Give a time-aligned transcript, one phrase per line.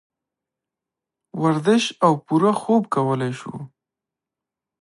[1.41, 3.55] ورزش او پوره خوب کولے شو-